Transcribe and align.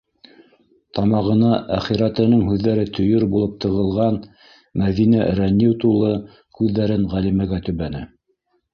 -Тамағына 0.99 1.51
әхирәтенең 1.75 2.41
һүҙҙәре 2.47 2.87
төйөр 2.99 3.27
булып 3.35 3.55
тығылған 3.67 4.19
Мәҙинә 4.85 5.31
рәнйеү 5.43 5.79
тулы 5.87 6.13
күҙҙәрен 6.61 7.09
Ғәлимәгә 7.17 7.67
төбәне. 7.71 8.07